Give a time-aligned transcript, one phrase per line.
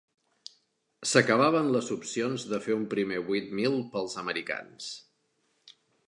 [1.09, 4.89] S'acabaven les opcions de fer un primer vuit mil pels americans.